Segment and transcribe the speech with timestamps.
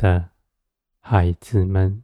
[0.00, 0.30] 的
[1.00, 2.02] 孩子们，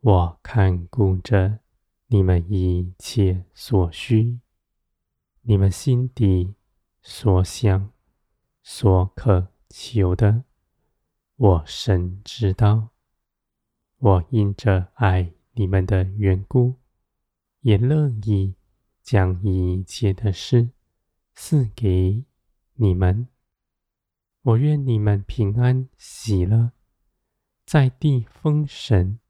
[0.00, 1.60] 我看顾着
[2.08, 4.40] 你们一切所需，
[5.42, 6.56] 你们心底
[7.00, 7.92] 所想、
[8.64, 10.42] 所渴求的，
[11.36, 12.88] 我深知道。
[13.98, 16.74] 我因着爱你们的缘故，
[17.60, 18.56] 也乐意
[19.04, 20.70] 将一切的事
[21.36, 22.24] 赐给
[22.74, 23.28] 你们。
[24.42, 26.72] 我愿你们平安喜乐，
[27.68, 29.20] 在地封神，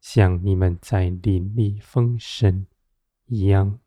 [0.00, 2.68] 像你们在林里封神
[3.24, 3.80] 一样。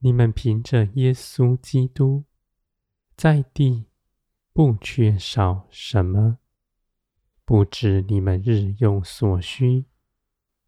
[0.00, 2.24] 你们凭着耶稣基督，
[3.16, 3.84] 在地
[4.52, 6.38] 不缺少什么。
[7.44, 9.84] 不知你们日用所需，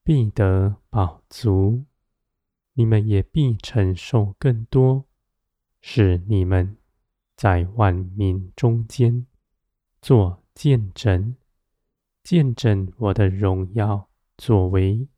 [0.05, 1.84] 必得饱足；
[2.75, 5.09] 你们也必承受更多，
[5.81, 6.77] 使你们
[7.34, 9.27] 在万民中间
[10.01, 11.34] 做见证，
[12.23, 15.09] 见证我的荣耀作为，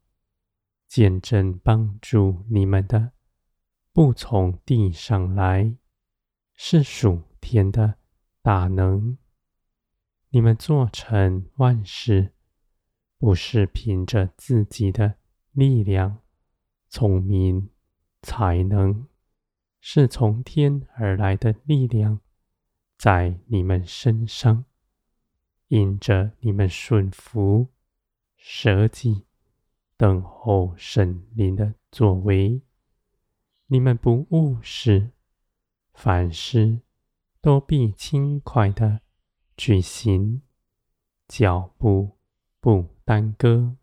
[0.88, 3.12] 见证帮助你们的，
[3.92, 5.76] 不从地上来，
[6.54, 7.96] 是属天的
[8.40, 9.18] 大能。
[10.30, 12.32] 你们做成万事，
[13.18, 15.16] 不是凭着自己的
[15.52, 16.22] 力量、
[16.88, 17.70] 聪明、
[18.22, 19.06] 才能，
[19.78, 22.20] 是从天而来的力量，
[22.96, 24.64] 在你们身上，
[25.74, 27.66] 因着你们顺服、
[28.36, 29.24] 舍己、
[29.96, 32.62] 等候圣灵的作为，
[33.66, 35.10] 你们不误事，
[35.92, 36.82] 凡事
[37.40, 39.00] 都必轻快的。
[39.56, 40.42] 举行，
[41.26, 42.18] 脚步
[42.60, 43.76] 不耽搁。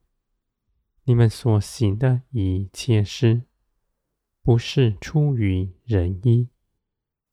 [1.03, 3.41] 你们所行的一切事，
[4.41, 6.47] 不是出于人意，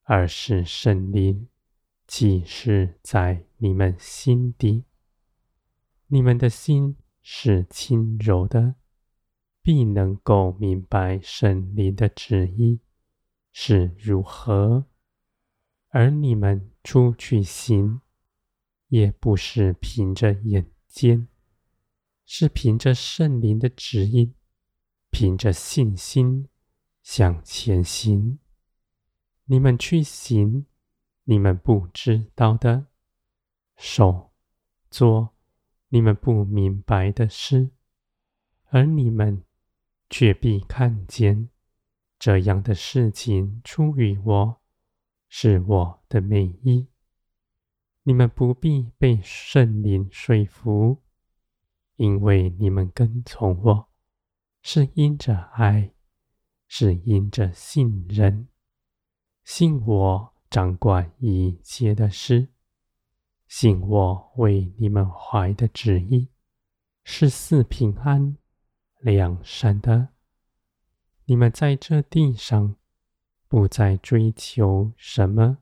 [0.03, 1.49] 而是圣灵
[2.09, 4.85] 启示在你们心底。
[6.07, 8.75] 你们的心是轻柔的，
[9.63, 12.81] 必能够明白圣灵的旨意
[13.53, 14.87] 是如何，
[15.91, 18.01] 而你们出去行。
[18.89, 21.29] 也不是凭着眼尖，
[22.25, 24.33] 是凭着圣灵的指引，
[25.11, 26.49] 凭着信心
[27.03, 28.39] 向前行。
[29.45, 30.65] 你们去行
[31.25, 32.87] 你们不知道的，
[33.79, 34.33] 手
[34.91, 35.37] 做
[35.91, 37.71] 你们不明白的事，
[38.71, 39.45] 而你们
[40.11, 41.49] 却必看见
[42.19, 44.61] 这样的事情出于我，
[45.29, 46.89] 是我的美意。
[48.03, 51.01] 你们不必被圣灵说服，
[51.95, 53.89] 因为你们跟从我，
[54.61, 55.95] 是因着爱，
[56.67, 58.49] 是因着信任，
[59.45, 62.49] 信我掌管一切的事，
[63.49, 66.29] 信我为你们怀的旨意
[67.03, 68.37] 是赐平安、
[69.01, 70.11] 良善的。
[71.25, 72.77] 你们在这地上
[73.49, 75.59] 不再追求什么，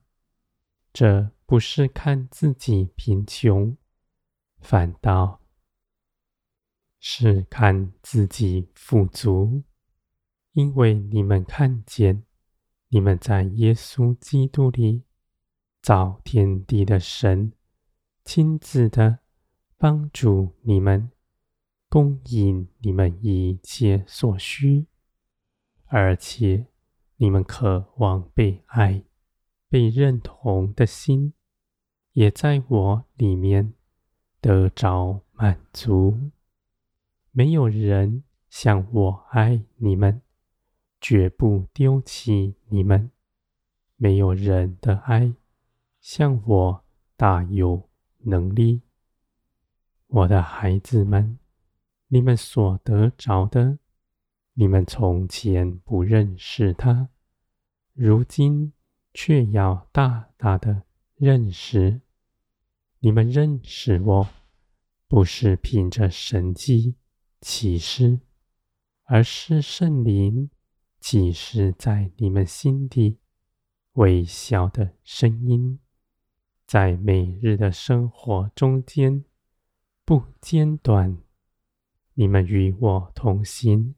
[0.92, 1.30] 这。
[1.48, 3.76] 不是看自己贫穷，
[4.58, 5.40] 反倒
[6.98, 9.62] 是看自己富足，
[10.54, 12.24] 因为你们看见，
[12.88, 15.04] 你们在耶稣基督里
[15.80, 17.52] 造天地的神，
[18.26, 19.20] 亲自的
[19.78, 21.12] 帮助你们，
[21.88, 24.86] 供应你们一切所需，
[25.84, 26.66] 而且
[27.18, 29.04] 你们渴望被爱、
[29.68, 31.32] 被认同的心。
[32.14, 33.74] 也在我里面
[34.40, 36.32] 得着满足。
[37.30, 40.22] 没有人像我爱你们，
[41.00, 43.10] 绝不丢弃你们。
[43.96, 45.34] 没有人的爱
[46.00, 46.84] 像我
[47.16, 47.85] 大有
[48.26, 48.82] 能力。
[50.08, 51.38] 我的孩子们，
[52.08, 53.78] 你们所得着的，
[54.54, 57.08] 你们从前不认识他，
[57.92, 58.72] 如今
[59.12, 60.84] 却要大大的
[61.16, 62.02] 认识。
[63.00, 64.28] 你们认识我，
[65.08, 66.96] 不是凭着神迹
[67.40, 68.20] 启示，
[69.04, 70.50] 而是圣灵
[71.00, 73.18] 启示在你们心底
[73.92, 75.78] 微小的声音，
[76.66, 79.24] 在每日的生活中间
[80.04, 81.16] 不间断。
[82.14, 83.94] 你们与我同行，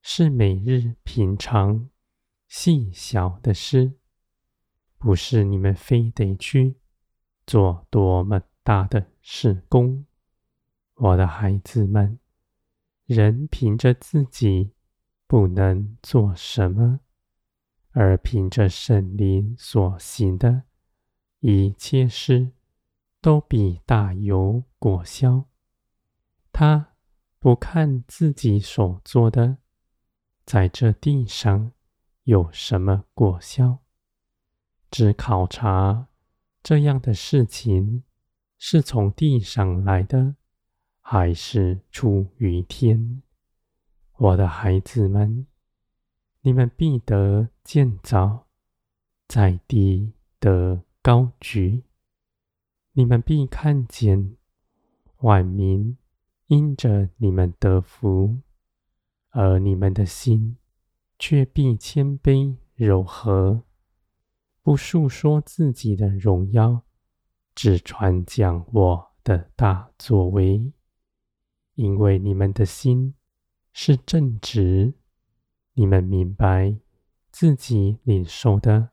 [0.00, 1.90] 是每日品尝
[2.48, 3.92] 细小的事，
[4.98, 6.76] 不是你们非得去。
[7.46, 10.06] 做多么大的事工，
[10.94, 12.20] 我的孩子们，
[13.04, 14.70] 人凭着自己
[15.26, 17.00] 不能做什么，
[17.90, 20.62] 而凭着圣灵所行的
[21.40, 22.52] 一切事，
[23.20, 25.46] 都比大有果效。
[26.52, 26.94] 他
[27.38, 29.56] 不看自己所做的，
[30.44, 31.72] 在这地上
[32.24, 33.78] 有什么果效，
[34.90, 36.08] 只考察
[36.62, 38.04] 这样的事情
[38.58, 40.36] 是从地上来的，
[41.00, 43.22] 还是出于天。
[44.16, 45.46] 我的孩子们，
[46.42, 48.46] 你们必得建造，
[49.26, 51.84] 在地得高举。
[52.92, 54.36] 你们必看见
[55.18, 55.96] 万民
[56.48, 58.40] 因着你们得福，
[59.30, 60.56] 而你们的心
[61.18, 63.62] 却必谦卑柔和，
[64.62, 66.82] 不述说自己的荣耀，
[67.54, 70.72] 只传讲我的大作为，
[71.76, 73.14] 因为你们的心
[73.72, 74.94] 是正直，
[75.74, 76.76] 你们明白
[77.30, 78.90] 自己领受的，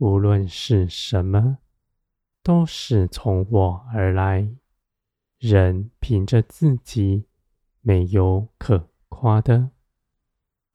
[0.00, 1.58] 无论是什么。
[2.42, 4.50] 都是从我而来。
[5.38, 7.26] 人凭着自己
[7.82, 9.70] 没有可夸的。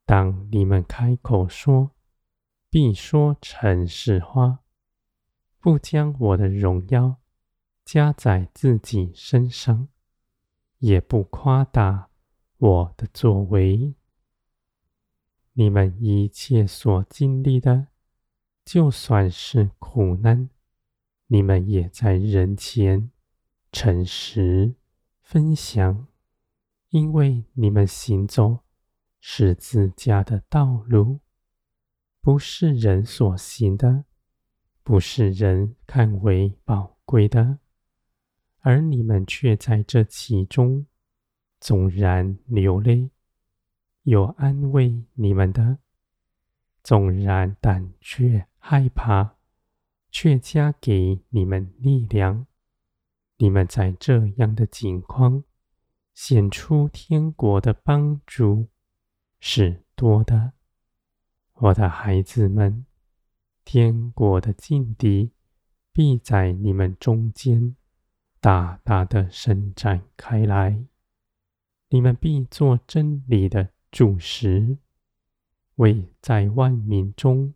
[0.05, 1.95] 当你们开口说，
[2.69, 4.59] 必说诚实话，
[5.59, 7.17] 不将我的荣耀
[7.83, 9.87] 加在自己身上，
[10.77, 12.09] 也不夸大
[12.57, 13.95] 我的作为。
[15.53, 17.87] 你们一切所经历的，
[18.65, 20.49] 就算是苦难。
[21.27, 23.11] 你们也在人前
[23.71, 24.75] 诚实
[25.21, 26.07] 分享，
[26.89, 28.59] 因为你们行走
[29.19, 31.19] 十字架的道路，
[32.21, 34.05] 不是人所行的，
[34.83, 37.59] 不是人看为宝贵的，
[38.59, 40.85] 而你们却在这其中，
[41.59, 43.09] 纵然流泪，
[44.03, 45.79] 有安慰你们的；
[46.85, 49.35] 纵然胆怯害怕。
[50.17, 52.47] 却加给你们力量。
[53.37, 55.43] 你们在这样的境况
[56.13, 58.69] 显出天国的帮助
[59.41, 60.53] 是多的，
[61.55, 62.85] 我的孩子们，
[63.65, 65.33] 天国的劲敌
[65.91, 67.75] 必在你们中间
[68.39, 70.85] 大大的伸展开来。
[71.89, 74.77] 你们必做真理的柱石，
[75.75, 77.53] 为在万民中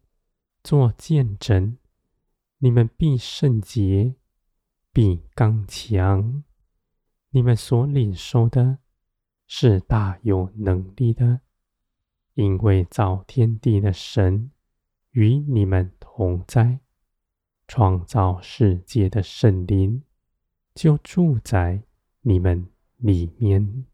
[0.63, 1.77] 做见证。
[2.59, 4.15] 你们必圣洁，
[4.91, 6.43] 必刚强。
[7.29, 8.79] 你们所领受的
[9.47, 11.41] 是大有能力的，
[12.33, 14.51] 因为造天地的神
[15.11, 16.79] 与你们同在，
[17.67, 20.03] 创造世界的圣灵
[20.75, 21.83] 就住在
[22.21, 22.67] 你们
[22.97, 23.85] 里面。